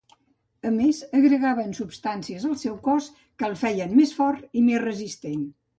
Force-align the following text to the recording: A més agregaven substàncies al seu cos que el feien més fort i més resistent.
A 0.69 0.71
més 0.77 1.01
agregaven 1.19 1.75
substàncies 1.81 2.49
al 2.51 2.57
seu 2.65 2.81
cos 2.91 3.13
que 3.21 3.49
el 3.53 3.55
feien 3.65 3.97
més 4.03 4.19
fort 4.23 4.53
i 4.63 4.69
més 4.71 4.87
resistent. 4.91 5.51